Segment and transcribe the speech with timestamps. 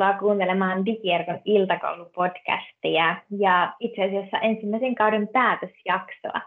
[0.00, 6.40] Tervetuloa kuuntelemaan Digierkon iltakoulupodcastia ja itse asiassa ensimmäisen kauden päätösjaksoa.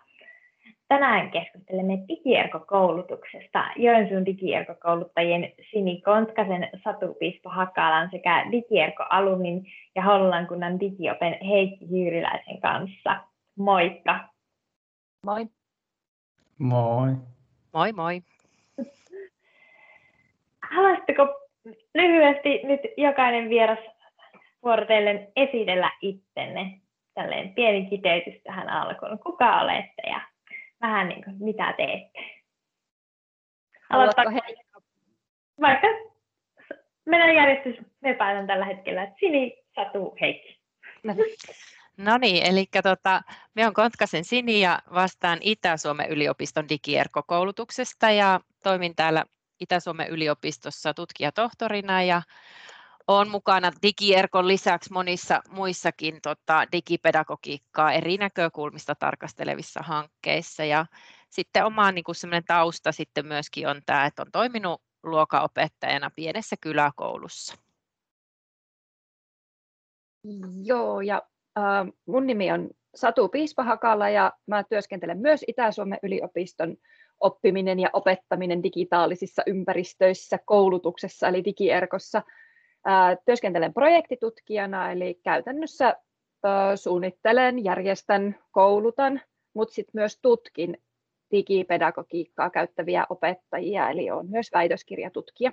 [0.88, 10.80] Tänään keskustelemme Digierko-koulutuksesta Joensuun Digierko-kouluttajien Sini Kontkasen, Satu Pispo Hakalan sekä Digierko-alumin ja Hollolan kunnan
[10.80, 13.20] digiopen Heikki Hyyryläisen kanssa.
[13.56, 14.20] Moikka!
[15.26, 15.48] Moi!
[16.58, 17.10] Moi!
[17.74, 18.22] Moi moi!
[20.72, 21.43] Haluaisitteko
[21.94, 23.80] lyhyesti nyt jokainen vieras
[24.64, 26.80] vuorotellen esitellä itsenne.
[27.14, 29.20] Tälleen pieni kiteytys tähän alkuun.
[29.20, 30.22] Kuka olette ja
[30.82, 32.20] vähän niin kuin, mitä teette?
[33.90, 34.82] Aloittako Heikka?
[35.62, 35.88] Vaikka
[37.06, 40.60] mennään järjestys, me päätän tällä hetkellä, että Sini, Satu, Heikki.
[41.98, 43.22] No niin, eli tota,
[43.56, 49.26] me on Kontkasen Sini ja vastaan Itä-Suomen yliopiston digierkokoulutuksesta ja toimin täällä
[49.64, 52.22] Itä-Suomen yliopistossa tutkijatohtorina ja
[53.08, 60.64] olen mukana DigiErkon lisäksi monissa muissakin tota, digipedagogiikkaa eri näkökulmista tarkastelevissa hankkeissa.
[60.64, 60.86] Ja
[61.30, 62.04] sitten oma niin
[62.48, 67.56] tausta sitten myöskin on tämä, että on toiminut luokaopettajana pienessä kyläkoulussa.
[70.64, 71.22] Joo, ja
[71.58, 76.78] äh, mun nimi on Satu Piispahakala ja mä työskentelen myös Itä-Suomen yliopiston
[77.24, 82.22] oppiminen ja opettaminen digitaalisissa ympäristöissä, koulutuksessa eli digierkossa.
[83.26, 85.96] Työskentelen projektitutkijana, eli käytännössä
[86.76, 89.22] suunnittelen, järjestän, koulutan,
[89.54, 90.78] mutta sitten myös tutkin
[91.32, 95.52] digipedagogiikkaa käyttäviä opettajia, eli olen myös väitöskirjatutkija.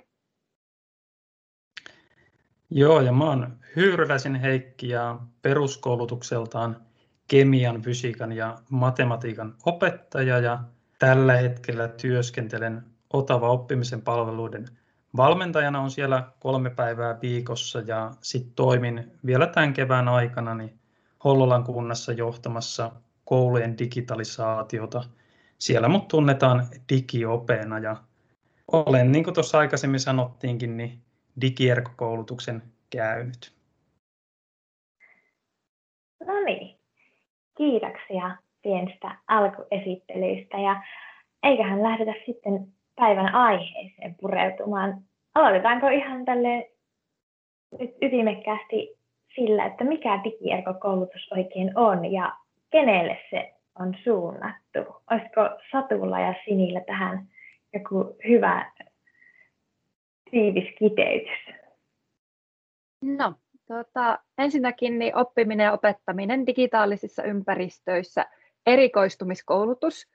[2.69, 6.85] Joo, ja mä oon Hyyryläisen Heikki ja peruskoulutukseltaan
[7.27, 10.59] kemian, fysiikan ja matematiikan opettaja ja
[11.01, 14.65] tällä hetkellä työskentelen Otava oppimisen palveluiden
[15.17, 20.79] valmentajana on siellä kolme päivää viikossa ja sitten toimin vielä tämän kevään aikana niin
[21.23, 22.91] Hollolan kunnassa johtamassa
[23.25, 25.03] koulujen digitalisaatiota.
[25.57, 27.95] Siellä mut tunnetaan digiopeena ja
[28.71, 31.01] olen, niin kuin tuossa aikaisemmin sanottiinkin, niin
[31.41, 33.53] digierkokoulutuksen käynyt.
[36.27, 36.77] No niin,
[37.57, 40.81] kiitoksia pienestä alkuesittelystä ja
[41.43, 45.01] eiköhän lähdetä sitten päivän aiheeseen pureutumaan.
[45.35, 46.71] Aloitetaanko ihan tälle
[47.79, 48.97] nyt ytimekkäästi
[49.35, 52.37] sillä, että mikä digierkokoulutus oikein on ja
[52.69, 54.79] kenelle se on suunnattu?
[55.11, 55.41] Olisiko
[55.71, 57.27] Satulla ja Sinillä tähän
[57.73, 58.71] joku hyvä
[60.31, 61.55] tiivis kiteytys?
[63.01, 63.33] No,
[63.67, 68.25] tuota, ensinnäkin niin oppiminen ja opettaminen digitaalisissa ympäristöissä–
[68.65, 70.07] erikoistumiskoulutus,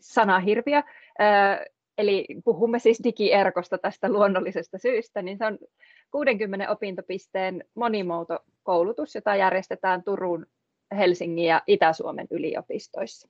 [0.00, 0.82] sana hirviö,
[1.98, 5.58] eli puhumme siis digierkosta tästä luonnollisesta syystä, niin se on
[6.10, 10.46] 60 opintopisteen monimuotokoulutus, jota järjestetään Turun,
[10.96, 13.28] Helsingin ja Itä-Suomen yliopistoissa.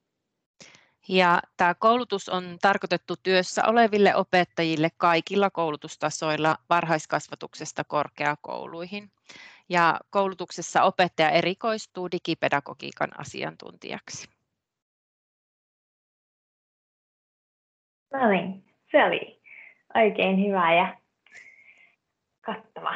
[1.08, 9.10] Ja tämä koulutus on tarkoitettu työssä oleville opettajille kaikilla koulutustasoilla varhaiskasvatuksesta korkeakouluihin.
[9.68, 14.33] Ja koulutuksessa opettaja erikoistuu digipedagogiikan asiantuntijaksi.
[18.14, 19.40] No niin, se oli
[19.94, 20.96] oikein hyvä ja
[22.40, 22.94] kattava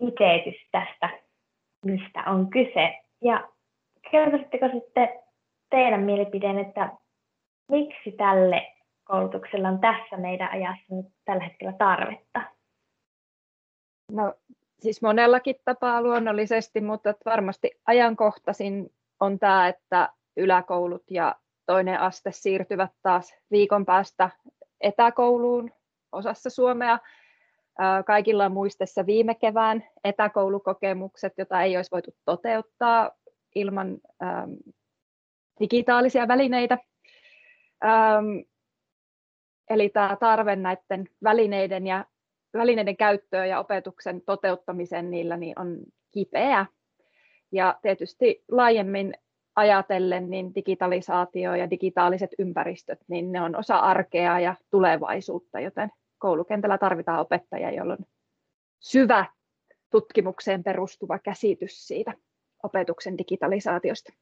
[0.00, 1.10] itseetys tästä,
[1.84, 2.98] mistä on kyse.
[3.24, 3.48] Ja
[4.10, 5.08] kertoisitteko sitten
[5.70, 6.92] teidän mielipideen, että
[7.70, 8.72] miksi tälle
[9.04, 12.42] koulutuksella on tässä meidän ajassa nyt tällä hetkellä tarvetta?
[14.12, 14.34] No
[14.80, 21.34] siis monellakin tapaa luonnollisesti, mutta varmasti ajankohtaisin on tämä, että yläkoulut ja
[21.68, 24.30] toinen aste siirtyvät taas viikon päästä
[24.80, 25.70] etäkouluun
[26.12, 26.98] osassa Suomea.
[28.06, 33.10] Kaikilla on muistessa viime kevään etäkoulukokemukset, joita ei olisi voitu toteuttaa
[33.54, 33.98] ilman
[35.60, 36.78] digitaalisia välineitä.
[39.70, 42.04] Eli tämä tarve näiden välineiden ja
[42.54, 45.78] välineiden käyttöön ja opetuksen toteuttamiseen niillä niin on
[46.10, 46.66] kipeä.
[47.52, 49.14] Ja tietysti laajemmin
[49.58, 56.78] ajatellen niin digitalisaatio ja digitaaliset ympäristöt, niin ne on osa arkea ja tulevaisuutta, joten koulukentällä
[56.78, 58.06] tarvitaan opettajia, jolla on
[58.80, 59.26] syvä
[59.90, 62.14] tutkimukseen perustuva käsitys siitä
[62.62, 64.12] opetuksen digitalisaatiosta.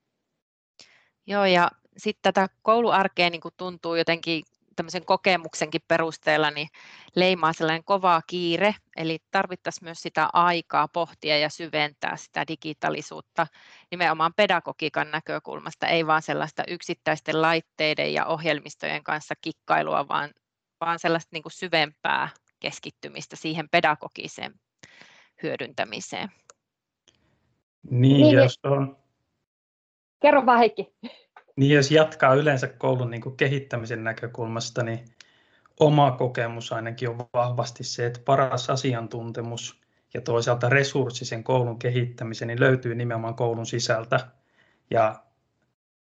[1.26, 4.42] Joo, ja sitten tätä kouluarkea niin tuntuu jotenkin
[4.76, 6.68] tämmöisen kokemuksenkin perusteella niin
[7.16, 13.46] leimaa sellainen kova kiire, eli tarvittaisiin myös sitä aikaa pohtia ja syventää sitä digitaalisuutta
[13.90, 20.30] nimenomaan pedagogiikan näkökulmasta, ei vaan sellaista yksittäisten laitteiden ja ohjelmistojen kanssa kikkailua, vaan,
[20.80, 22.28] vaan sellaista niin kuin syvempää
[22.60, 24.54] keskittymistä siihen pedagogiseen
[25.42, 26.28] hyödyntämiseen.
[27.90, 28.98] Niin, niin jos on...
[30.20, 30.94] Kerro vaan Heikki.
[31.56, 35.04] Niin, jos jatkaa yleensä koulun niin kuin kehittämisen näkökulmasta, niin
[35.80, 39.80] oma kokemus ainakin on vahvasti se, että paras asiantuntemus
[40.14, 44.20] ja toisaalta resurssi sen koulun kehittämiseen niin löytyy nimenomaan koulun sisältä.
[44.90, 45.22] Ja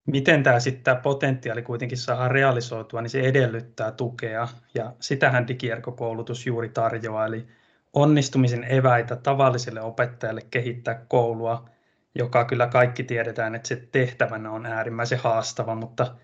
[0.06, 6.46] miten tämä sitten tämä potentiaali kuitenkin saadaan realisoitua, niin se edellyttää tukea ja sitähän digierkokoulutus
[6.46, 7.46] juuri tarjoaa, eli
[7.92, 11.68] onnistumisen eväitä tavalliselle opettajalle kehittää koulua,
[12.16, 16.14] joka kyllä kaikki tiedetään, että se tehtävänä on äärimmäisen haastava, mutta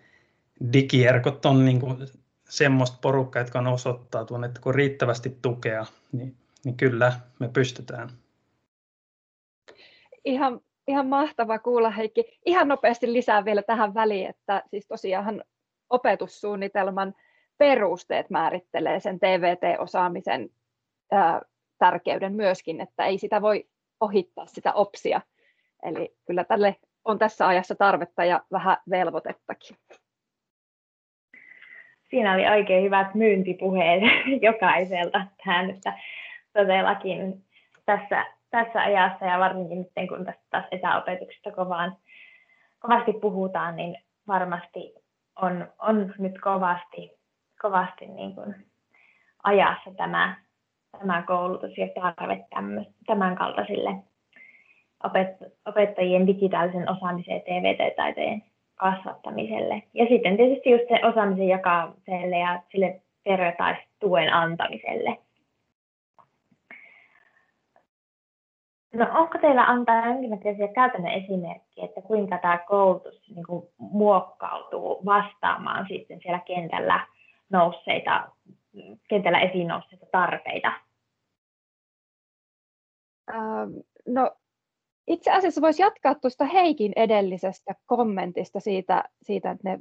[0.72, 1.96] digierkot on niin kuin
[2.48, 8.08] semmoista porukkaa, jotka on osoittautunut, että kun riittävästi tukea, niin, niin kyllä me pystytään.
[10.24, 12.38] Ihan, ihan mahtava kuulla Heikki.
[12.46, 15.44] Ihan nopeasti lisää vielä tähän väliin, että siis tosiaan
[15.90, 17.14] opetussuunnitelman
[17.58, 20.50] perusteet määrittelee sen TVT-osaamisen
[21.10, 21.40] ää,
[21.78, 23.68] tärkeyden myöskin, että ei sitä voi
[24.00, 25.20] ohittaa sitä opsia.
[25.82, 29.76] Eli kyllä tälle on tässä ajassa tarvetta ja vähän velvoitettakin.
[32.10, 34.02] Siinä oli oikein hyvät myyntipuheet
[34.48, 35.98] jokaiselta tähän, että
[36.52, 37.44] todellakin
[37.86, 41.96] tässä, tässä ajassa ja varsinkin nyt kun tästä taas etäopetuksesta kovaan,
[42.78, 43.96] kovasti puhutaan, niin
[44.28, 44.94] varmasti
[45.42, 47.18] on, on nyt kovasti,
[47.62, 48.54] kovasti niin kuin
[49.42, 50.36] ajassa tämä,
[50.98, 52.46] tämä koulutus ja tarve
[53.06, 54.11] tämän kaltaisille
[55.66, 58.42] opettajien digitaalisen osaamisen ja TVT-taitojen
[58.74, 59.82] kasvattamiselle.
[59.94, 65.18] Ja sitten tietysti just se osaamisen jakamiselle ja sille vertaistuen antamiselle.
[68.94, 75.86] No onko teillä antaa jonkinlaisia käytännön esimerkkiä, että kuinka tämä koulutus niin kuin, muokkautuu vastaamaan
[75.88, 77.06] sitten siellä kentällä
[77.50, 78.28] nousseita,
[79.08, 80.72] kentällä esiin nousseita tarpeita?
[83.30, 83.70] Ähm,
[84.06, 84.30] no
[85.12, 89.78] itse asiassa voisi jatkaa tuosta Heikin edellisestä kommentista siitä, siitä että ne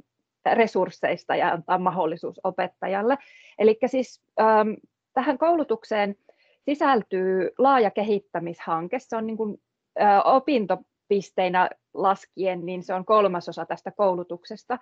[0.54, 3.18] resursseista ja antaa mahdollisuus opettajalle.
[3.58, 4.68] Eli siis ähm,
[5.14, 6.16] tähän koulutukseen
[6.64, 8.98] sisältyy laaja kehittämishanke.
[8.98, 9.60] Se on niin kuin,
[10.00, 14.78] äh, opintopisteinä laskien, niin se on kolmasosa tästä koulutuksesta.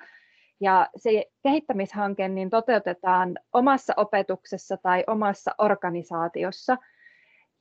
[0.61, 6.77] Ja se kehittämishanke niin toteutetaan omassa opetuksessa tai omassa organisaatiossa–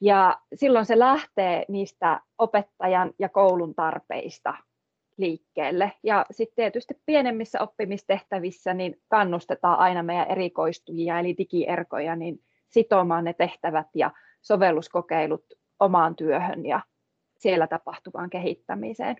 [0.01, 4.53] ja silloin se lähtee niistä opettajan ja koulun tarpeista
[5.17, 5.91] liikkeelle.
[6.03, 13.33] Ja sitten tietysti pienemmissä oppimistehtävissä niin kannustetaan aina meidän erikoistujia, eli digierkoja, niin sitomaan ne
[13.33, 14.11] tehtävät ja
[14.41, 15.45] sovelluskokeilut
[15.79, 16.81] omaan työhön ja
[17.37, 19.15] siellä tapahtuvaan kehittämiseen.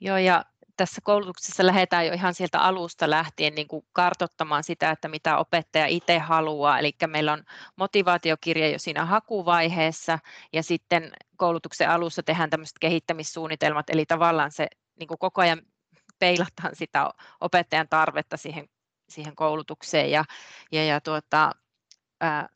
[0.00, 0.44] Joo, ja
[0.78, 5.86] tässä koulutuksessa lähdetään jo ihan sieltä alusta lähtien niin kuin kartottamaan sitä, että mitä opettaja
[5.86, 6.78] itse haluaa.
[6.78, 7.44] Eli meillä on
[7.76, 10.18] motivaatiokirja jo siinä hakuvaiheessa
[10.52, 14.66] ja sitten koulutuksen alussa tehdään tämmöiset kehittämissuunnitelmat, eli tavallaan se
[14.98, 15.62] niin kuin koko ajan
[16.18, 17.10] peilataan sitä
[17.40, 18.68] opettajan tarvetta siihen,
[19.08, 20.24] siihen koulutukseen ja,
[20.72, 21.52] ja, ja tuota,
[22.20, 22.48] ää,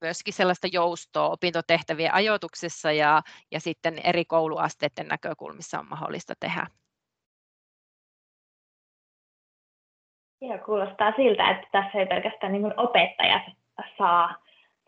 [0.00, 6.66] myöskin sellaista joustoa opintotehtävien ajoituksessa ja, ja sitten eri kouluasteiden näkökulmissa on mahdollista tehdä.
[10.48, 13.42] Joo, kuulostaa siltä, että tässä ei pelkästään niin opettajat
[13.98, 14.34] saa,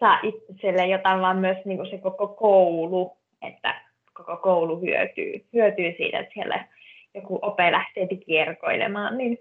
[0.00, 3.80] saa itselle jotain, vaan myös niin kuin se koko koulu, että
[4.14, 6.64] koko koulu hyötyy, hyötyy siitä, että siellä
[7.14, 9.38] joku ope lähtee digierkoilemaan, niin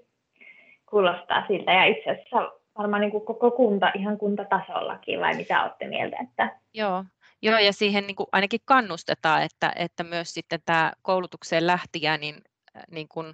[0.89, 1.73] kuulostaa siltä.
[1.73, 6.17] Ja itse asiassa varmaan niin kuin koko kunta, ihan kuntatasollakin, vai mitä olette mieltä?
[6.23, 6.59] Että...
[6.73, 7.03] Joo,
[7.41, 12.35] Joo, ja siihen niin kuin ainakin kannustetaan, että, että myös sitten tämä koulutukseen lähtijä, niin,
[12.91, 13.33] niin kuin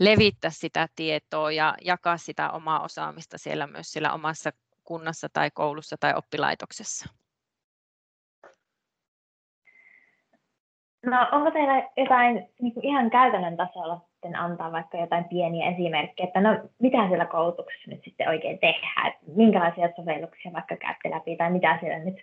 [0.00, 4.50] levittää sitä tietoa ja jakaa sitä omaa osaamista siellä myös siellä omassa
[4.84, 7.08] kunnassa tai koulussa tai oppilaitoksessa.
[11.06, 16.26] No onko teillä jotain niin kuin ihan käytännön tasolla sitten antaa vaikka jotain pieniä esimerkkejä,
[16.26, 21.36] että no mitä siellä koulutuksessa nyt sitten oikein tehdään, että minkälaisia sovelluksia vaikka käytte läpi
[21.36, 22.16] tai mitä siellä nyt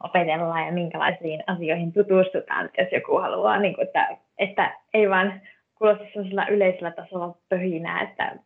[0.00, 5.40] opetellaan ja minkälaisiin asioihin tutustutaan, jos joku haluaa, niin kuin, että, että ei vaan
[5.80, 8.36] kuulosti sellaisella yleisellä tasolla pöhinää, että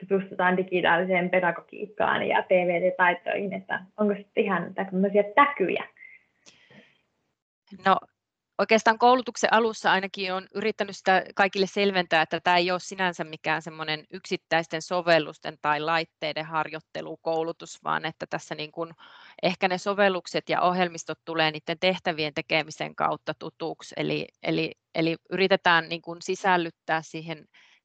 [0.00, 5.84] tutustutaan digitaaliseen pedagogiikkaan ja PVT-taitoihin, että onko sitten ihan tämmöisiä täkyjä?
[7.86, 7.96] No
[8.58, 13.62] oikeastaan koulutuksen alussa ainakin on yrittänyt sitä kaikille selventää, että tämä ei ole sinänsä mikään
[13.62, 18.90] semmoinen yksittäisten sovellusten tai laitteiden harjoittelukoulutus, vaan että tässä niin kuin
[19.42, 25.88] ehkä ne sovellukset ja ohjelmistot tulee niiden tehtävien tekemisen kautta tutuksi, eli, eli, eli yritetään
[25.88, 27.44] niin kuin sisällyttää siihen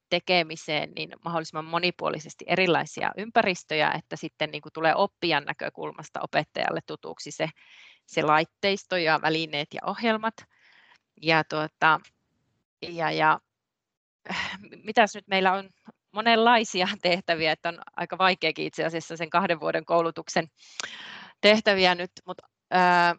[0.10, 7.32] tekemiseen niin mahdollisimman monipuolisesti erilaisia ympäristöjä, että sitten niin kuin tulee oppijan näkökulmasta opettajalle tutuksi
[7.32, 7.50] se,
[8.06, 10.34] se laitteisto ja välineet ja ohjelmat.
[11.22, 12.00] Ja, tuota,
[12.82, 13.39] ja, ja
[14.84, 15.70] mitäs nyt meillä on
[16.12, 20.48] monenlaisia tehtäviä, että on aika vaikeakin itse asiassa sen kahden vuoden koulutuksen
[21.41, 23.15] tehtäviä nyt, mutta ää,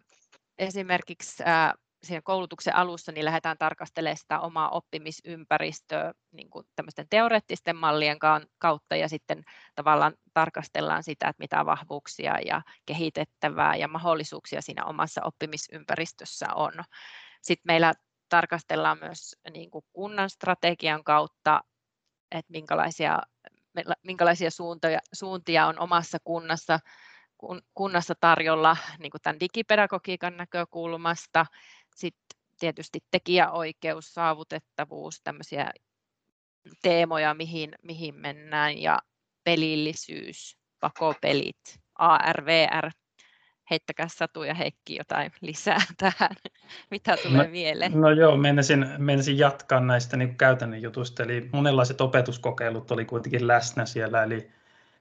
[0.58, 1.74] esimerkiksi ää,
[2.04, 8.18] siinä koulutuksen alussa niin lähdetään tarkastelemaan sitä omaa oppimisympäristöä niin kuin tämmöisten teoreettisten mallien
[8.58, 9.42] kautta ja sitten
[9.74, 16.72] tavallaan tarkastellaan sitä, että mitä vahvuuksia ja kehitettävää ja mahdollisuuksia siinä omassa oppimisympäristössä on.
[17.44, 17.92] Sitten meillä
[18.28, 21.60] tarkastellaan myös niin kuin kunnan strategian kautta,
[22.30, 23.18] että minkälaisia,
[24.02, 26.78] minkälaisia suuntia, suuntia on omassa kunnassa,
[27.74, 31.46] kunnassa tarjolla niin kuin tämän digipedagogiikan näkökulmasta.
[31.96, 35.70] Sitten tietysti tekijäoikeus, saavutettavuus, tämmöisiä
[36.82, 38.98] teemoja, mihin, mihin mennään, ja
[39.44, 42.90] pelillisyys, pakopelit, ARVR,
[43.70, 46.36] heittäkää Satu ja Heikki jotain lisää tähän,
[46.90, 48.00] mitä tulee no, mieleen.
[48.00, 53.86] No joo, menisin, menisin jatkaa näistä niin käytännön jutuista, eli monenlaiset opetuskokeilut oli kuitenkin läsnä
[53.86, 54.50] siellä, eli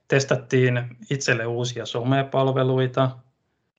[0.08, 3.10] testattiin itselle uusia somepalveluita,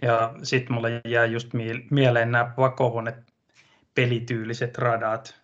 [0.02, 1.50] ja sitten mulle jäi just
[1.92, 3.14] mieleen nämä vakohuone
[3.96, 5.42] pelityyliset radat.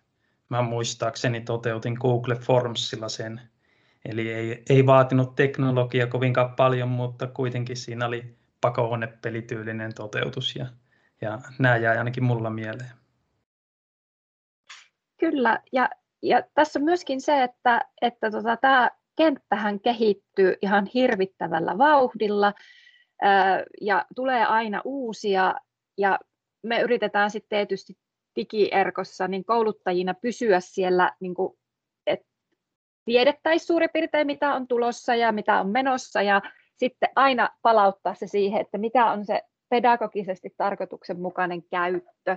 [0.48, 3.40] Mä muistaakseni toteutin Google Formsilla sen,
[4.04, 10.66] eli ei, ei vaatinut teknologia kovinkaan paljon, mutta kuitenkin siinä oli pakohuonepelityylinen toteutus ja,
[11.20, 12.90] ja nämä jäi ainakin mulla mieleen.
[15.20, 15.90] Kyllä, ja,
[16.22, 22.52] ja tässä myöskin se, että, että tota, tämä kenttähän kehittyy ihan hirvittävällä vauhdilla
[23.22, 25.54] ää, ja tulee aina uusia
[25.98, 26.18] ja
[26.62, 27.98] me yritetään sitten tietysti
[28.36, 31.58] digierkossa niin kouluttajina pysyä siellä, niin kuin,
[32.06, 32.26] että
[33.04, 36.42] tiedettäisiin suurin piirtein mitä on tulossa ja mitä on menossa ja
[36.82, 42.36] sitten aina palauttaa se siihen, että mikä on se pedagogisesti tarkoituksenmukainen käyttö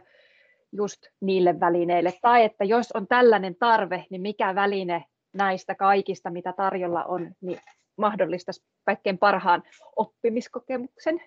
[0.71, 2.13] just niille välineille.
[2.21, 7.59] Tai että jos on tällainen tarve, niin mikä väline näistä kaikista, mitä tarjolla on, niin
[7.97, 9.63] mahdollistaisi kaikkein parhaan
[9.95, 11.21] oppimiskokemuksen.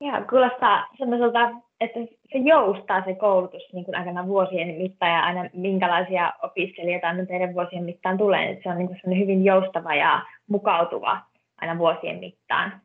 [0.00, 2.00] Ja kuulostaa sellaiselta, että
[2.32, 7.54] se joustaa se koulutus niin kuin aikana vuosien mittaan ja aina minkälaisia opiskelijoita aina teidän
[7.54, 8.50] vuosien mittaan tulee.
[8.50, 11.20] Että se on niin kuin hyvin joustava ja mukautuva
[11.60, 12.80] aina vuosien mittaan.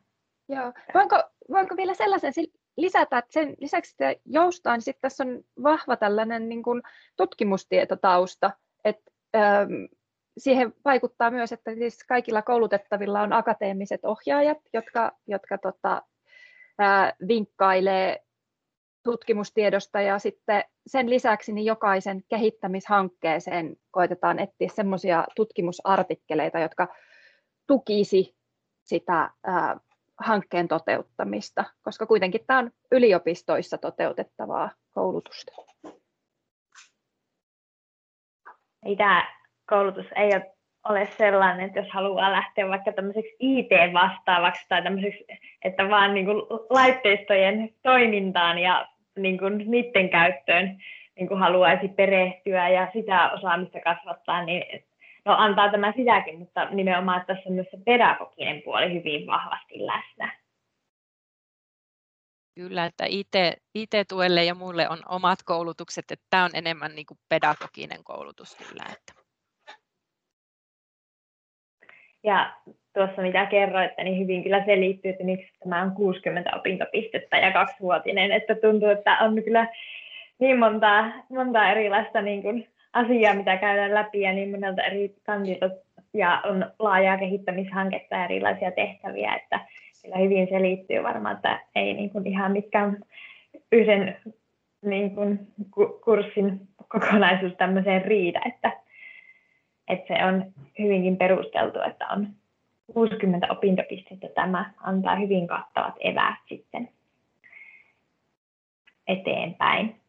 [0.48, 0.72] Joo.
[0.94, 2.32] Voinko, voinko vielä sellaisen
[2.76, 6.82] lisätä, että sen lisäksi että joustaa, niin sitten tässä on vahva tällainen niin kuin
[7.16, 8.50] tutkimustietotausta,
[8.84, 9.72] että ähm,
[10.38, 16.02] siihen vaikuttaa myös, että siis kaikilla koulutettavilla on akateemiset ohjaajat, jotka, jotka tota,
[17.28, 18.22] vinkkailee
[19.02, 26.88] tutkimustiedosta ja sitten sen lisäksi niin jokaisen kehittämishankkeeseen koitetaan etsiä semmoisia tutkimusartikkeleita, jotka
[27.66, 28.36] tukisi
[28.82, 29.30] sitä
[30.18, 35.52] hankkeen toteuttamista, koska kuitenkin tämä on yliopistoissa toteutettavaa koulutusta.
[38.84, 39.36] Ei tämä
[39.68, 40.55] koulutus ei ole
[40.88, 45.24] ole sellainen, että jos haluaa lähteä vaikka tämmöiseksi IT-vastaavaksi tai tämmöiseksi,
[45.64, 50.78] että vaan niin kuin laitteistojen toimintaan ja niin kuin niiden käyttöön
[51.16, 54.84] niin kuin haluaisi perehtyä ja sitä osaamista kasvattaa, niin
[55.24, 59.86] no antaa tämä sitäkin, mutta nimenomaan että tässä on myös se pedagoginen puoli hyvin vahvasti
[59.86, 60.38] läsnä.
[62.54, 63.34] Kyllä, että IT,
[63.74, 68.84] IT-tuelle ja muille on omat koulutukset, että tämä on enemmän niin kuin pedagoginen koulutus kyllä.
[68.92, 69.25] Että.
[72.26, 72.52] Ja
[72.94, 78.32] tuossa mitä kerroitte, niin hyvin kyllä selittyy, että miksi tämä on 60 opintopistettä ja kaksivuotinen,
[78.32, 79.66] että tuntuu, että on kyllä
[80.38, 85.70] niin monta, monta erilaista niin kuin asiaa, mitä käydään läpi ja niin monelta eri kantilta.
[86.14, 89.60] Ja on laajaa kehittämishanketta ja erilaisia tehtäviä, että
[90.02, 92.96] kyllä hyvin selittyy varmaan, että ei niin kuin ihan mitkään
[93.72, 94.16] yhden
[94.84, 95.38] niin kuin
[96.04, 98.72] kurssin kokonaisuus tämmöiseen riitä, että
[99.88, 102.28] että se on hyvinkin perusteltu, että on
[102.94, 104.28] 60 opintopistettä.
[104.34, 106.88] Tämä antaa hyvin kattavat eväät sitten
[109.08, 110.00] eteenpäin.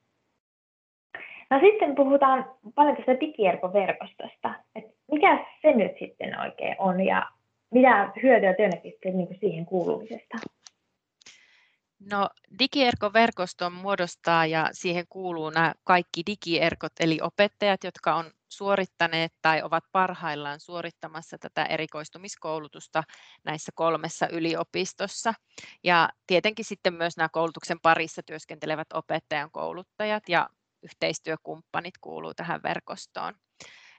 [1.50, 4.54] No sitten puhutaan paljon tästä digierkoverkostosta.
[4.76, 7.30] Että mikä se nyt sitten oikein on ja
[7.72, 10.38] mitä hyötyä työntekijät niin siihen kuulumisesta?
[12.00, 19.62] No digierkoverkoston muodostaa ja siihen kuuluu nämä kaikki digierkot eli opettajat, jotka on suorittaneet tai
[19.62, 23.04] ovat parhaillaan suorittamassa tätä erikoistumiskoulutusta
[23.44, 25.34] näissä kolmessa yliopistossa.
[25.84, 30.50] Ja tietenkin sitten myös nämä koulutuksen parissa työskentelevät opettajan kouluttajat ja
[30.84, 33.34] yhteistyökumppanit kuuluu tähän verkostoon.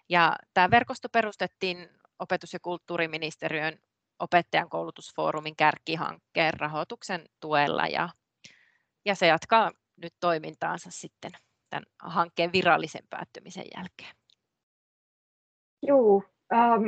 [0.09, 1.88] Ja tämä verkosto perustettiin
[2.19, 3.78] opetus- ja kulttuuriministeriön
[4.19, 8.09] opettajan koulutusfoorumin kärkihankkeen rahoituksen tuella ja,
[9.05, 11.31] ja se jatkaa nyt toimintaansa sitten
[11.71, 14.17] tämän hankkeen virallisen päättymisen jälkeen.
[15.83, 16.23] Joo,
[16.53, 16.85] ähm,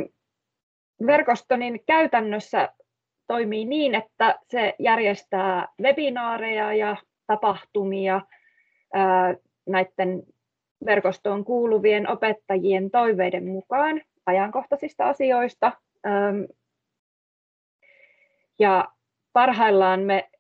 [1.07, 2.69] verkosto niin käytännössä
[3.27, 6.97] toimii niin, että se järjestää webinaareja ja
[7.27, 8.17] tapahtumia
[8.97, 10.23] äh, näiden
[10.87, 15.73] verkostoon kuuluvien opettajien toiveiden mukaan ajankohtaisista asioista.
[16.07, 16.45] Ähm,
[18.61, 18.89] ja
[19.33, 20.31] parhaillaan me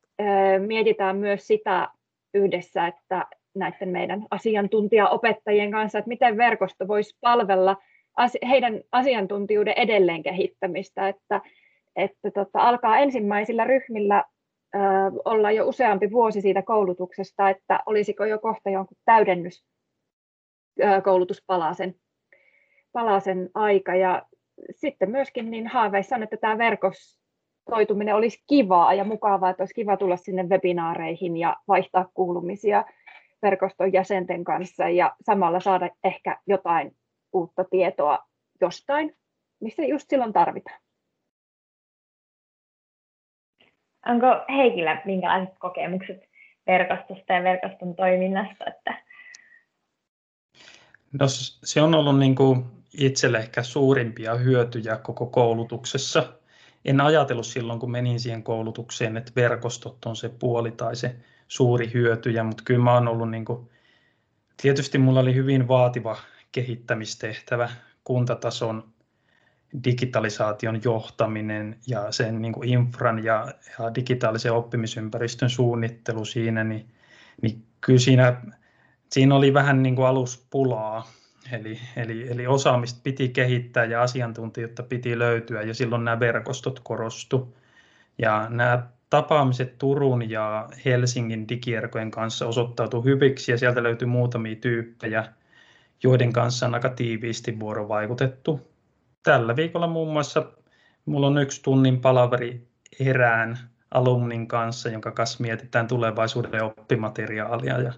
[0.67, 1.89] mietitään myös sitä
[2.35, 7.77] yhdessä, että näiden meidän asiantuntijaopettajien kanssa, että miten verkosto voisi palvella
[8.49, 11.41] heidän asiantuntijuuden edelleen kehittämistä, että,
[11.97, 14.25] että tota, alkaa ensimmäisillä ryhmillä
[14.75, 14.79] ö,
[15.25, 19.65] olla jo useampi vuosi siitä koulutuksesta, että olisiko jo kohta jonkun täydennys
[21.05, 21.95] koulutuspalasen
[22.93, 23.95] palasen aika.
[23.95, 24.23] Ja
[24.71, 26.59] sitten myöskin niin haaveissa on, että tämä
[27.71, 32.85] verkostoituminen olisi kivaa ja mukavaa, että olisi kiva tulla sinne webinaareihin ja vaihtaa kuulumisia
[33.43, 36.97] verkoston jäsenten kanssa ja samalla saada ehkä jotain
[37.33, 38.19] uutta tietoa
[38.61, 39.17] jostain,
[39.61, 40.81] missä just silloin tarvitaan.
[44.07, 46.21] Onko Heikillä minkälaiset kokemukset
[46.67, 48.65] verkostosta ja verkoston toiminnasta?
[48.67, 49.03] Että...
[51.21, 51.27] No,
[51.65, 52.65] se on ollut niin kuin
[52.99, 56.40] itselle ehkä suurimpia hyötyjä koko koulutuksessa.
[56.85, 61.17] En ajatellut silloin, kun menin siihen koulutukseen, että verkostot on se puoli tai se
[61.49, 63.71] suuri hyötyjä, mutta kyllä mä oon ollut niin kuin,
[64.63, 66.17] tietysti mulla oli hyvin vaativa
[66.53, 67.71] kehittämistehtävä,
[68.05, 68.93] kuntatason
[69.85, 76.89] digitalisaation johtaminen ja sen niin kuin infran ja, ja digitaalisen oppimisympäristön suunnittelu siinä, niin,
[77.43, 78.43] niin kyllä siinä,
[79.11, 81.11] siinä oli vähän niin kuin aluspulaa.
[81.53, 87.57] Eli, eli, eli osaamista piti kehittää ja asiantuntijoita piti löytyä ja silloin nämä verkostot korostu.
[88.19, 95.25] Ja nämä tapaamiset Turun ja Helsingin digierkojen kanssa osoittautui hyviksi ja sieltä löytyi muutamia tyyppejä,
[96.03, 98.71] joiden kanssa on aika tiiviisti vuorovaikutettu.
[99.23, 100.53] Tällä viikolla muun muassa
[101.07, 102.69] minulla on yksi tunnin palaveri
[103.01, 103.59] erään
[103.91, 107.93] alumnin kanssa, jonka kanssa mietitään tulevaisuuden oppimateriaalia ja,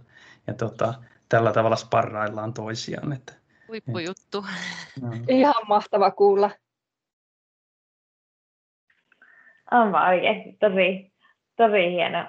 [0.47, 0.95] ja tota,
[1.29, 3.12] tällä tavalla sparraillaan toisiaan.
[3.12, 3.33] Että,
[3.73, 4.45] Huippujuttu.
[5.29, 6.51] Ihan mahtava kuulla.
[9.71, 11.13] On vaan oikeasti tosi,
[11.57, 12.25] tosi hieno,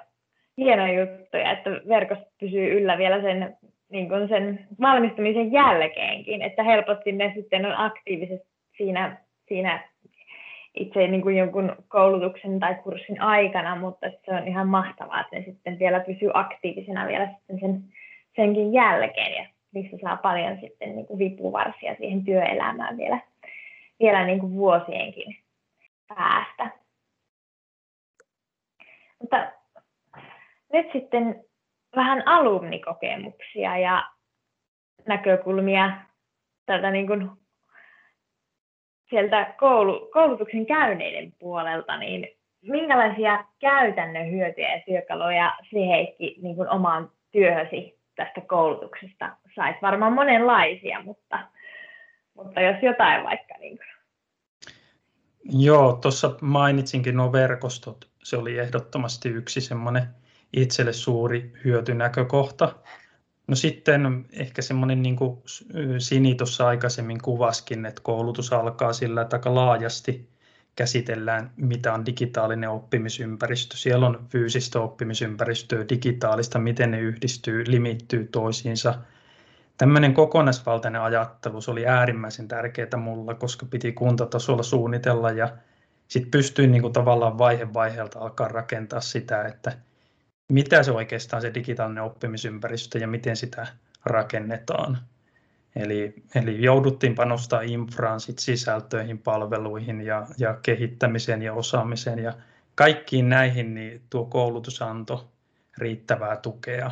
[0.58, 3.58] hieno juttu, ja että verkosto pysyy yllä vielä sen,
[3.90, 9.90] niin kuin sen valmistumisen jälkeenkin, että helposti ne sitten on aktiivisesti siinä, siinä
[10.76, 15.44] itse niin kuin jonkun koulutuksen tai kurssin aikana, mutta se on ihan mahtavaa, että ne
[15.46, 17.84] sitten vielä pysyy aktiivisena vielä sitten sen,
[18.36, 23.20] senkin jälkeen, ja niissä saa paljon sitten niin kuin vipuvarsia siihen työelämään vielä,
[24.00, 25.38] vielä niin kuin vuosienkin
[26.08, 26.70] päästä.
[29.20, 29.52] Mutta
[30.74, 31.46] nyt sitten
[31.96, 34.04] vähän alumnikokemuksia ja
[35.08, 35.92] näkökulmia
[36.66, 37.30] tältä niin kuin
[39.10, 42.28] sieltä koulu, koulutuksen käyneiden puolelta, niin
[42.62, 49.82] minkälaisia käytännön hyötyjä ja työkaluja se Heikki niin kuin omaan työhösi tästä koulutuksesta sait?
[49.82, 51.40] Varmaan monenlaisia, mutta,
[52.34, 53.54] mutta jos jotain vaikka.
[53.60, 53.94] Niin kuin.
[55.64, 58.10] Joo, tuossa mainitsinkin nuo verkostot.
[58.24, 60.04] Se oli ehdottomasti yksi semmoinen
[60.54, 62.76] itselle suuri hyötynäkökohta.
[63.48, 65.42] No sitten ehkä semmoinen niin kuin
[65.98, 70.33] Sini tuossa aikaisemmin kuvaskin, että koulutus alkaa sillä, aika laajasti
[70.76, 73.78] käsitellään, mitä on digitaalinen oppimisympäristö.
[73.78, 78.96] Siellä on fyysistä oppimisympäristöä, digitaalista, miten ne yhdistyy, limittyy toisiinsa.
[79.78, 85.58] Tämmöinen kokonaisvaltainen ajattelu se oli äärimmäisen tärkeää mulla, koska piti kuntatasolla suunnitella ja
[86.08, 89.78] sitten pystyin niin kuin tavallaan vaihe vaiheelta alkaa rakentaa sitä, että
[90.52, 93.68] mitä se oikeastaan se digitaalinen oppimisympäristö ja miten sitä
[94.06, 94.98] rakennetaan.
[95.76, 102.20] Eli, eli jouduttiin panostaa infraan, sit sisältöihin, palveluihin ja, ja kehittämiseen ja osaamiseen.
[102.20, 102.34] Ja
[102.76, 105.24] kaikkiin näihin niin tuo koulutus antoi
[105.78, 106.92] riittävää tukea.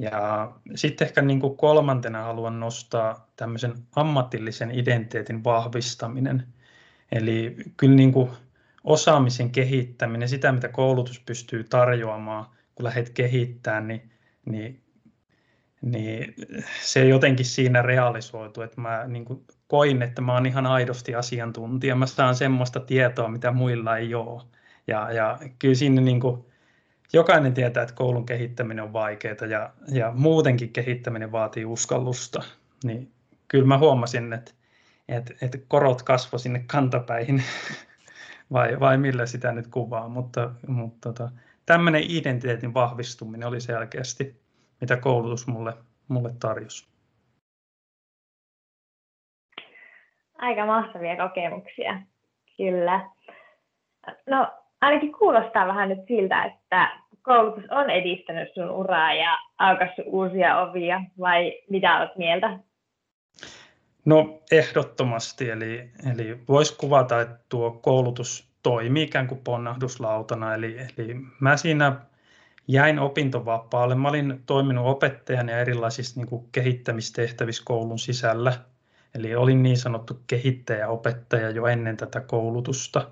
[0.00, 6.46] Ja sitten ehkä niin kuin kolmantena haluan nostaa tämmöisen ammatillisen identiteetin vahvistaminen.
[7.12, 8.30] Eli kyllä niin kuin
[8.84, 14.10] osaamisen kehittäminen, sitä mitä koulutus pystyy tarjoamaan, kun lähdet kehittämään, niin,
[14.44, 14.82] niin,
[15.82, 16.34] niin
[16.82, 21.94] se jotenkin siinä realisoitu, että mä niin kuin koin, että mä oon ihan aidosti asiantuntija,
[21.96, 24.42] mä saan semmoista tietoa, mitä muilla ei ole.
[24.86, 26.44] Ja, ja kyllä siinä niin kuin
[27.12, 32.42] jokainen tietää, että koulun kehittäminen on vaikeaa ja, ja muutenkin kehittäminen vaatii uskallusta,
[32.84, 33.12] niin
[33.48, 34.52] kyllä mä huomasin, että,
[35.08, 37.42] että, että korot kasvoi sinne kantapäihin,
[38.52, 41.30] vai, vai millä sitä nyt kuvaa, mutta, mutta tota,
[41.66, 44.45] tämmöinen identiteetin vahvistuminen oli selkeästi,
[44.80, 45.74] mitä koulutus mulle,
[46.08, 46.88] mulle tarjosi.
[50.38, 52.00] Aika mahtavia kokemuksia,
[52.56, 53.10] kyllä.
[54.26, 60.58] No, ainakin kuulostaa vähän nyt siltä, että koulutus on edistänyt sun uraa ja aukassut uusia
[60.60, 62.58] ovia, vai mitä olet mieltä?
[64.04, 71.14] No ehdottomasti, eli, eli voisi kuvata, että tuo koulutus toimii ikään kuin ponnahduslautana, eli, eli
[71.40, 71.92] mä siinä
[72.68, 73.94] jäin opintovapaalle.
[73.94, 78.52] Mä olin toiminut opettajana ja erilaisissa niin kuin kehittämistehtävissä koulun sisällä,
[79.14, 83.10] eli olin niin sanottu kehittäjä-opettaja jo ennen tätä koulutusta.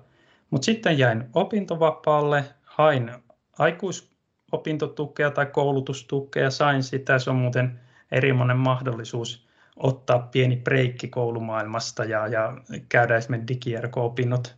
[0.49, 3.11] Mutta sitten jäin opintovapaalle, hain
[3.59, 7.19] aikuisopintotukea tai koulutustukea, sain sitä.
[7.19, 7.79] Se on muuten
[8.11, 12.57] erimoinen mahdollisuus ottaa pieni breikki koulumaailmasta ja, ja
[12.89, 14.55] käydä esimerkiksi digierko-opinnot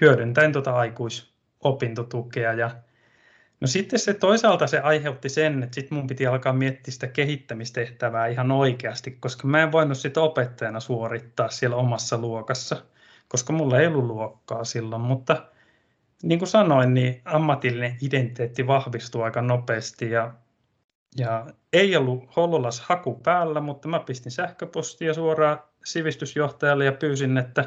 [0.00, 2.52] hyödyntäen tuota aikuisopintotukea.
[2.52, 2.70] Ja,
[3.62, 8.26] no sitten se toisaalta se aiheutti sen, että sitten mun piti alkaa miettiä sitä kehittämistehtävää
[8.26, 12.82] ihan oikeasti, koska mä en voinut sitä opettajana suorittaa siellä omassa luokassa,
[13.28, 15.46] koska mulla ei ollut luokkaa silloin, mutta
[16.22, 20.34] niin kuin sanoin, niin ammatillinen identiteetti vahvistui aika nopeasti ja,
[21.16, 27.64] ja ei ollut Hollolas haku päällä, mutta mä pistin sähköpostia suoraan sivistysjohtajalle ja pyysin, että,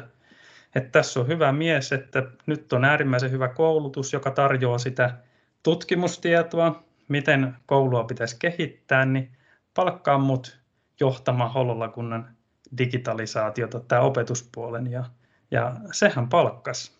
[0.74, 5.25] että tässä on hyvä mies, että nyt on äärimmäisen hyvä koulutus, joka tarjoaa sitä
[5.62, 9.36] tutkimustietoa, miten koulua pitäisi kehittää, niin
[9.74, 10.60] palkkaa mut
[11.00, 12.36] johtamaan Hollolakunnan
[12.78, 15.04] digitalisaatiota, tämä opetuspuolen, ja,
[15.50, 16.96] ja sehän palkkas.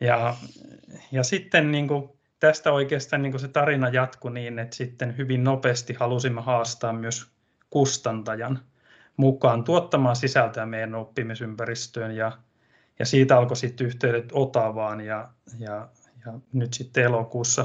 [0.00, 0.36] Ja,
[1.12, 5.44] ja sitten niin kuin, tästä oikeastaan niin kuin se tarina jatkui niin, että sitten hyvin
[5.44, 7.26] nopeasti halusimme haastaa myös
[7.70, 8.58] kustantajan
[9.16, 12.32] mukaan tuottamaan sisältöä meidän oppimisympäristöön ja,
[12.98, 15.88] ja siitä alkoi sitten yhteydet Otavaan ja, ja,
[16.26, 17.64] ja nyt sitten elokuussa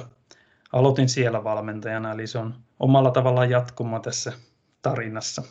[0.73, 4.33] aloitin siellä valmentajana, eli se on omalla tavallaan jatkuma tässä
[4.81, 5.41] tarinassa.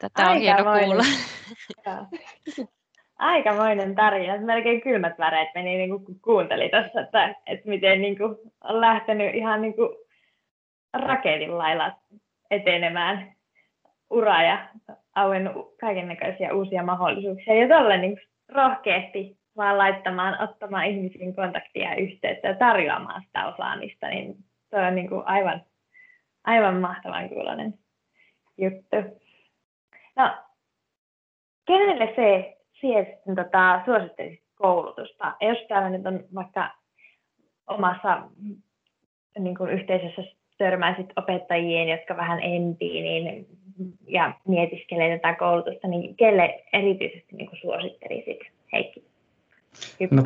[0.00, 1.04] Tätä on Aika hieno kuulla.
[3.18, 4.38] aikamoinen tarina.
[4.38, 9.34] Melkein kylmät väreet meni, niin kuin kuunteli tuossa, että, että miten niin kuin, on lähtenyt
[9.34, 9.88] ihan niin kuin
[10.92, 11.92] raketin lailla
[12.50, 13.34] etenemään
[14.10, 14.68] uraa ja
[15.14, 17.54] auennut kaikenlaisia uusia mahdollisuuksia.
[17.54, 24.08] Ja tuolle niin rohkeasti vaan laittamaan, ottamaan ihmisiin kontaktia ja yhteyttä ja tarjoamaan sitä osaamista,
[24.08, 24.36] niin
[24.70, 25.62] se on niin kuin aivan,
[26.44, 27.74] aivan mahtavan kuulonen
[28.58, 28.96] juttu.
[30.16, 30.30] No,
[31.66, 35.34] kenelle se siihen tota, suosittelisit koulutusta?
[35.40, 36.70] Jos täällä nyt on vaikka
[37.66, 38.22] omassa
[39.38, 40.22] niin kuin yhteisössä
[40.58, 43.46] törmäisit opettajien, jotka vähän empii niin,
[44.08, 47.60] ja mietiskelee tätä koulutusta, niin kelle erityisesti niin kuin?
[50.10, 50.22] No,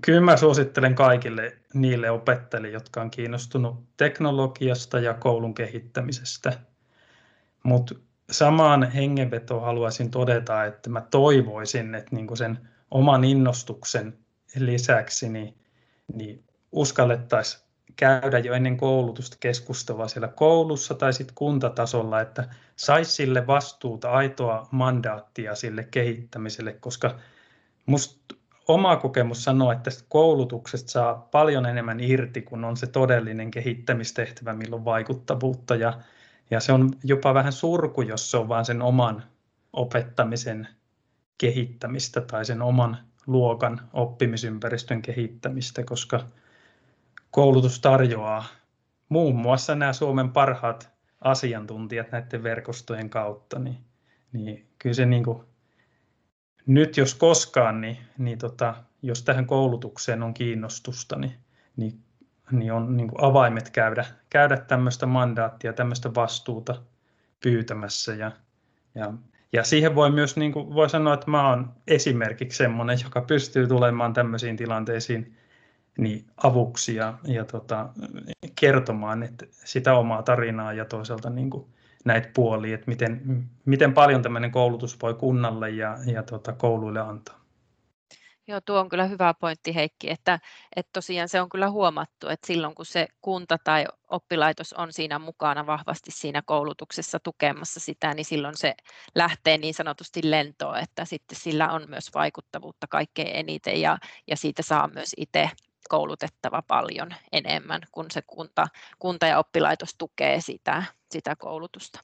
[0.00, 6.52] kyllä mä suosittelen kaikille niille opettajille, jotka on kiinnostunut teknologiasta ja koulun kehittämisestä.
[7.62, 7.94] Mutta
[8.30, 12.58] samaan hengenvetoon haluaisin todeta, että mä toivoisin, että niin sen
[12.90, 14.18] oman innostuksen
[14.58, 15.54] lisäksi niin,
[16.14, 17.62] niin uskallettaisiin
[17.96, 24.68] käydä jo ennen koulutusta keskustelua siellä koulussa tai sitten kuntatasolla, että saisi sille vastuuta, aitoa
[24.70, 27.14] mandaattia sille kehittämiselle, koska
[27.86, 28.34] musta
[28.68, 34.84] oma kokemus sanoo, että koulutuksesta saa paljon enemmän irti, kun on se todellinen kehittämistehtävä, milloin
[34.84, 35.76] vaikuttavuutta.
[35.76, 35.92] Ja
[36.52, 39.24] ja se on jopa vähän surku, jos se on vain sen oman
[39.72, 40.68] opettamisen
[41.38, 46.20] kehittämistä tai sen oman luokan oppimisympäristön kehittämistä, koska
[47.30, 48.44] koulutus tarjoaa
[49.08, 50.90] muun muassa nämä Suomen parhaat
[51.20, 53.78] asiantuntijat näiden verkostojen kautta, niin,
[54.32, 55.44] niin kyllä se niin kuin,
[56.66, 61.34] nyt jos koskaan, niin, niin tota, jos tähän koulutukseen on kiinnostusta, niin,
[61.76, 62.02] niin
[62.52, 66.82] niin on niin avaimet käydä, käydä tämmöistä mandaattia, tämmöistä vastuuta
[67.42, 68.14] pyytämässä.
[68.14, 68.32] Ja,
[68.94, 69.12] ja,
[69.52, 73.66] ja siihen voi myös niin kuin voi sanoa, että mä olen esimerkiksi semmoinen, joka pystyy
[73.66, 75.36] tulemaan tämmöisiin tilanteisiin
[75.98, 77.88] niin avuksi ja, ja tota,
[78.60, 81.66] kertomaan että sitä omaa tarinaa ja toisaalta niin kuin
[82.04, 87.42] näitä puolia, että miten, miten paljon tämmöinen koulutus voi kunnalle ja, ja tota, kouluille antaa.
[88.46, 90.38] Joo, tuo on kyllä hyvä pointti Heikki, että,
[90.76, 95.18] että tosiaan se on kyllä huomattu, että silloin kun se kunta tai oppilaitos on siinä
[95.18, 98.74] mukana vahvasti siinä koulutuksessa tukemassa sitä, niin silloin se
[99.14, 104.62] lähtee niin sanotusti lentoon, että sitten sillä on myös vaikuttavuutta kaikkein eniten ja, ja siitä
[104.62, 105.50] saa myös itse
[105.92, 108.66] koulutettava paljon enemmän, kun se kunta,
[108.98, 112.00] kunta ja oppilaitos tukee sitä, sitä koulutusta.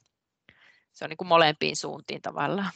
[0.91, 2.71] Se on niin kuin molempiin suuntiin tavallaan.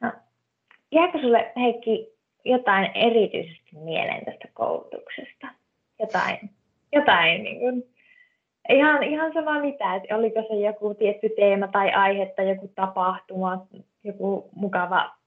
[0.00, 0.12] No,
[0.92, 2.08] jääkö sinulle Heikki
[2.44, 5.46] jotain erityisesti mieleen tästä koulutuksesta?
[5.98, 6.50] Jotain,
[6.92, 7.94] jotain niin kuin,
[8.68, 13.66] ihan, ihan sama mitä, että oliko se joku tietty teema tai aihe tai joku tapahtuma,
[14.04, 15.19] joku mukava,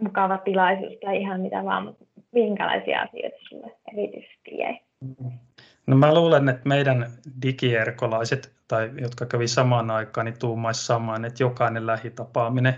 [0.00, 4.80] mukava tilaisuus tai ihan mitä vaan, mutta minkälaisia asioita sinulle erityisesti jäi?
[5.86, 7.06] No mä luulen, että meidän
[7.42, 12.74] digierkolaiset, tai jotka kävi samaan aikaan, niin tuumaisi samaan, että jokainen lähitapaaminen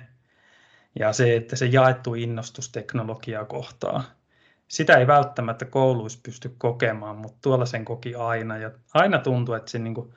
[0.98, 4.02] ja se, että se jaettu innostus teknologiaa kohtaa.
[4.68, 8.58] Sitä ei välttämättä kouluissa pysty kokemaan, mutta tuolla sen koki aina.
[8.58, 10.12] Ja aina tuntui, että se niin kuin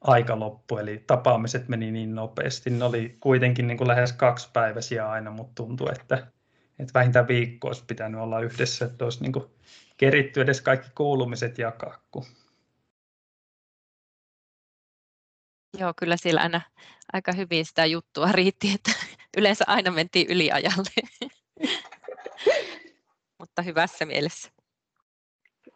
[0.00, 2.70] aika loppui, eli tapaamiset meni niin nopeasti.
[2.70, 6.26] Ne oli kuitenkin niin kuin lähes kaksipäiväisiä aina, mutta tuntui, että,
[6.78, 9.44] että vähintään viikko olisi pitänyt olla yhdessä, että olisi niin kuin
[9.96, 11.98] keritty edes kaikki kuulumiset jakaa.
[12.10, 12.24] Kun...
[15.78, 16.60] Joo, kyllä siellä aina
[17.12, 18.90] aika hyvin sitä juttua riitti, että
[19.38, 20.90] yleensä aina mentiin yliajalle.
[23.38, 24.52] Mutta hyvässä mielessä.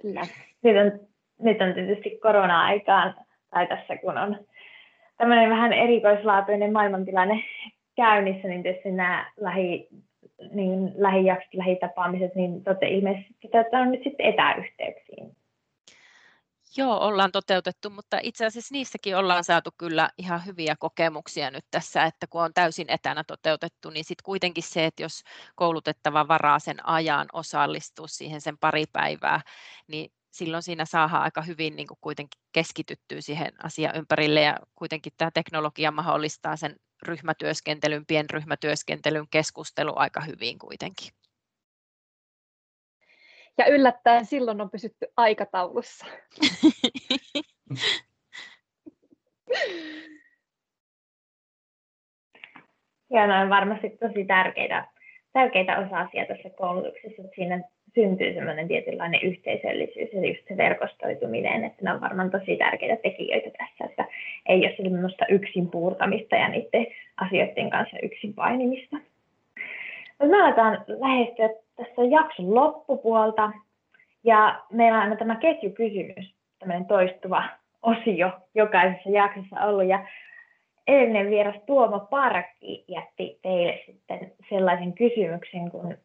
[0.02, 0.26] Kyllä.
[0.62, 3.14] Nyt on, nyt on tietysti korona-aikaan,
[3.50, 4.46] tai tässä kun on
[5.16, 7.44] tämmöinen vähän erikoislaatuinen maailmantilanne
[7.96, 9.88] käynnissä, niin tietysti nämä lähi,
[10.52, 15.36] niin lähijaksot, lähitapaamiset, niin te ilmeisesti on nyt sitten etäyhteyksiin.
[16.76, 22.04] Joo, ollaan toteutettu, mutta itse asiassa niissäkin ollaan saatu kyllä ihan hyviä kokemuksia nyt tässä,
[22.04, 25.22] että kun on täysin etänä toteutettu, niin sitten kuitenkin se, että jos
[25.54, 29.40] koulutettava varaa sen ajan osallistua siihen sen pari päivää,
[29.88, 35.30] niin silloin siinä saadaan aika hyvin niin kuitenkin keskityttyä siihen asian ympärille ja kuitenkin tämä
[35.30, 41.12] teknologia mahdollistaa sen ryhmätyöskentelyn, pienryhmätyöskentelyn keskustelu aika hyvin kuitenkin.
[43.58, 46.06] Ja yllättäen silloin on pysytty aikataulussa.
[53.12, 54.88] Ja ne on varmasti tosi tärkeitä,
[55.32, 57.62] tärkeitä osa-asia tässä koulutuksessa, että siinä
[57.94, 63.50] syntyy semmoinen tietynlainen yhteisöllisyys ja just se verkostoituminen, että ne on varmaan tosi tärkeitä tekijöitä
[63.58, 64.04] tässä, että
[64.46, 68.96] ei ole semmoista yksin puurtamista ja niiden asioiden kanssa yksin painimista.
[70.22, 73.50] Me aletaan lähestyä tässä jakson loppupuolta
[74.24, 77.44] ja meillä on aina tämä ketjukysymys, tämmöinen toistuva
[77.82, 80.06] osio jokaisessa jaksossa ollut ja
[80.86, 85.96] edellinen vieras Tuomo Parkki jätti teille sitten sellaisen kysymyksen kuin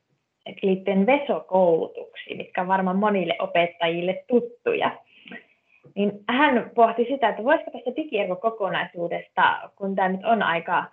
[0.62, 4.92] liittyen vesokoulutuksiin, mitkä on varmaan monille opettajille tuttuja.
[5.96, 10.84] Niin hän pohti sitä, että voisiko tästä digierko-kokonaisuudesta, kun tämä nyt on aika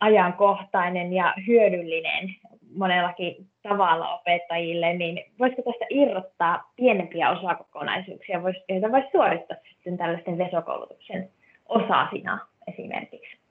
[0.00, 2.34] ajankohtainen ja hyödyllinen
[2.76, 11.30] monellakin tavalla opettajille, niin voisiko tästä irrottaa pienempiä osakokonaisuuksia, joita voisi suorittaa sitten tällaisten vesokoulutuksen
[11.68, 13.47] osasina esimerkiksi?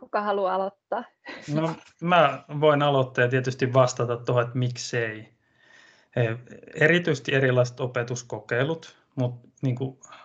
[0.00, 1.04] Kuka haluaa aloittaa?
[1.54, 5.28] No, mä voin aloittaa ja tietysti vastata tuohon, että miksei.
[6.74, 9.76] Erityisesti erilaiset opetuskokeilut, mutta niin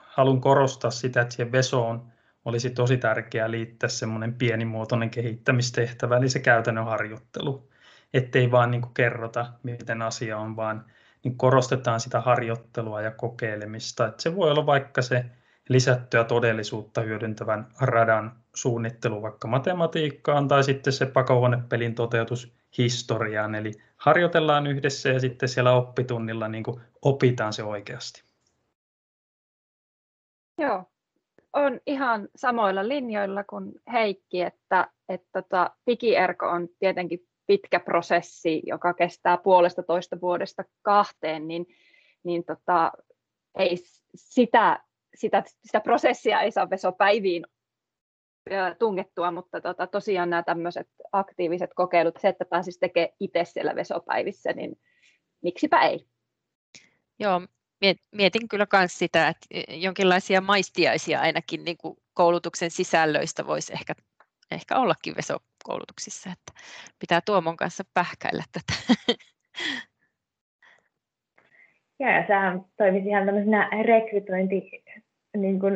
[0.06, 2.12] haluan korostaa sitä, että siihen vesoon
[2.46, 7.70] olisi tosi tärkeää liittää semmoinen pienimuotoinen kehittämistehtävä, eli se käytännön harjoittelu,
[8.14, 10.86] ettei vaan niin kerrota, miten asia on, vaan
[11.24, 14.08] niin korostetaan sitä harjoittelua ja kokeilemista.
[14.08, 15.26] Että se voi olla vaikka se
[15.70, 23.56] lisättyä todellisuutta hyödyntävän radan suunnittelu vaikka matematiikkaan tai sitten se pakohuonepelin toteutus historiaan.
[23.56, 28.24] Eli harjoitellaan yhdessä ja sitten siellä oppitunnilla niin kuin opitaan se oikeasti.
[30.58, 30.84] Joo,
[31.54, 38.94] on ihan samoilla linjoilla kuin Heikki, että, että tota, digierko on tietenkin pitkä prosessi, joka
[38.94, 41.66] kestää puolesta toista vuodesta kahteen, niin,
[42.24, 42.92] niin tota,
[43.56, 43.78] ei
[44.16, 44.85] sitä,
[45.16, 47.46] sitä, sitä prosessia ei saa vesopäiviin
[48.80, 54.54] tungettua, mutta tota, tosiaan nämä tämmöiset aktiiviset kokeilut, se, että pääsisi tekemään itse siellä vesopäivissä,
[54.54, 54.80] niin
[55.44, 56.08] miksipä ei.
[57.20, 57.42] Joo,
[58.12, 63.94] mietin kyllä myös sitä, että jonkinlaisia maistiaisia ainakin niin kuin koulutuksen sisällöistä voisi ehkä,
[64.52, 66.64] ehkä ollakin vesokoulutuksissa, että
[67.00, 68.96] pitää Tuomon kanssa pähkäillä tätä.
[72.00, 74.84] Ja, ja sehän toimisi ihan tämmöisenä rekrytointi
[75.36, 75.74] niin kuin,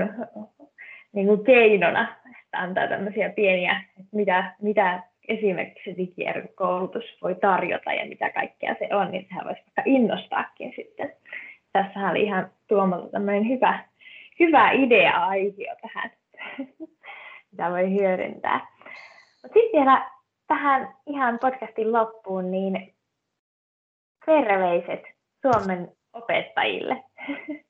[1.14, 2.16] niin kuin keinona,
[2.54, 9.26] antaa tämmöisiä pieniä, mitä, mitä esimerkiksi digikoulutus voi tarjota ja mitä kaikkea se on, niin
[9.30, 11.14] sehän voisi vaikka innostaakin sitten.
[11.74, 13.84] Tässä oli ihan Tuomalta tämmöinen hyvä,
[14.40, 16.12] hyvä idea-aihio tähän,
[17.52, 18.68] mitä voi hyödyntää.
[19.42, 20.10] Sitten vielä
[20.48, 22.94] tähän ihan podcastin loppuun, niin
[24.26, 25.04] terveiset
[25.42, 27.04] Suomen opettajille.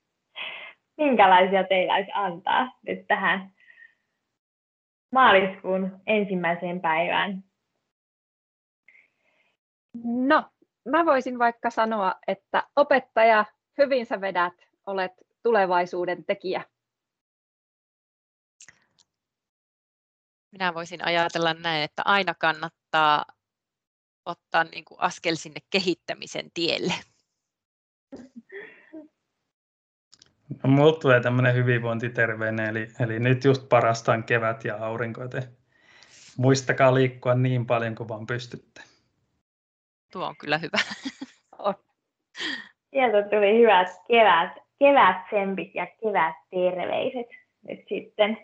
[0.99, 3.51] Minkälaisia teillä olisi antaa nyt tähän
[5.11, 7.43] maaliskuun ensimmäiseen päivään?
[10.03, 10.49] No,
[10.89, 13.45] mä voisin vaikka sanoa, että opettaja,
[13.77, 14.53] hyvin sä vedät,
[14.85, 15.11] olet
[15.43, 16.63] tulevaisuuden tekijä.
[20.51, 23.25] Minä voisin ajatella näin, että aina kannattaa
[24.25, 26.93] ottaa niin kuin askel sinne kehittämisen tielle.
[30.63, 35.43] No, mulla tulee tämmöinen hyvinvointiterveinen, eli, eli nyt just parasta on kevät ja aurinko, joten
[36.37, 38.81] muistakaa liikkua niin paljon kuin vaan pystytte.
[40.11, 40.77] Tuo on kyllä hyvä.
[41.59, 41.73] On.
[42.89, 47.27] Sieltä tuli hyvät kevät, kevät tsempit ja kevät terveiset
[47.67, 48.37] nyt sitten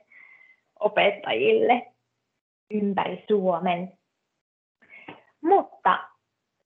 [0.80, 1.94] opettajille
[2.72, 3.98] ympäri Suomen.
[5.42, 6.10] Mutta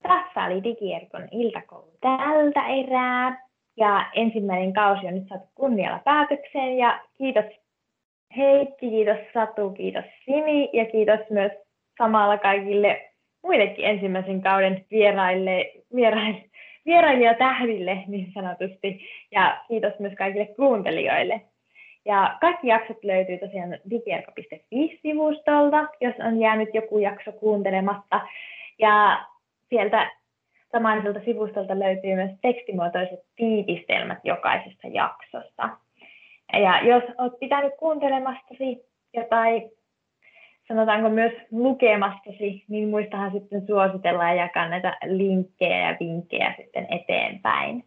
[0.02, 3.49] tässä oli Digierkon iltakoulu tältä erää.
[3.76, 6.78] Ja ensimmäinen kausi on nyt saatu kunnialla päätökseen.
[6.78, 7.44] Ja kiitos
[8.36, 11.52] Heikki, kiitos Satu, kiitos Simi ja kiitos myös
[11.98, 13.10] samalla kaikille
[13.42, 16.44] muillekin ensimmäisen kauden vieraille, vieraille,
[16.86, 19.00] vierailijatähdille niin sanotusti.
[19.32, 21.40] Ja kiitos myös kaikille kuuntelijoille.
[22.04, 28.20] Ja kaikki jaksot löytyy tosiaan digierko.fi-sivustolta, jos on jäänyt joku jakso kuuntelematta.
[28.78, 29.24] Ja
[29.68, 30.10] sieltä
[30.72, 35.68] samaiselta sivustolta löytyy myös tekstimuotoiset tiivistelmät jokaisesta jaksosta.
[36.52, 39.70] Ja jos olet pitänyt kuuntelemastasi jotain,
[40.68, 47.84] sanotaanko myös lukemastasi, niin muistahan sitten suositella ja jakaa näitä linkkejä ja vinkkejä sitten eteenpäin.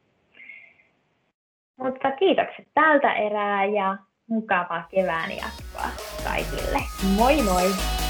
[1.77, 5.89] Mutta kiitokset tältä erää ja mukavaa kevään jatkoa
[6.23, 6.79] kaikille.
[7.17, 8.02] Moi moi!